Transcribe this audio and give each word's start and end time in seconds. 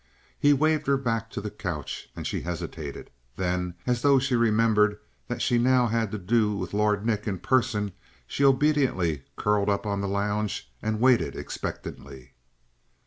He 0.39 0.51
waved 0.51 0.87
her 0.87 0.97
back 0.97 1.29
to 1.29 1.41
her 1.43 1.49
couch, 1.51 2.09
and 2.15 2.25
she 2.25 2.41
hesitated. 2.41 3.11
Then, 3.35 3.75
as 3.85 4.01
though 4.01 4.17
she 4.17 4.35
remembered 4.35 4.97
that 5.27 5.43
she 5.43 5.59
now 5.59 5.85
had 5.85 6.09
to 6.11 6.17
do 6.17 6.55
with 6.55 6.73
Lord 6.73 7.05
Nick 7.05 7.27
in 7.27 7.37
person, 7.37 7.91
she 8.25 8.43
obediently 8.43 9.25
curled 9.35 9.69
up 9.69 9.85
on 9.85 10.01
the 10.01 10.07
lounge, 10.07 10.73
and 10.81 10.99
waited 10.99 11.35
expectantly. 11.35 12.33